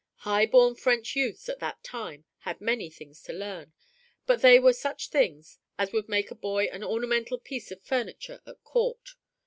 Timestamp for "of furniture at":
7.69-8.63